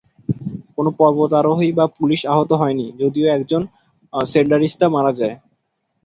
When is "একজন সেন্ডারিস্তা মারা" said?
3.29-5.11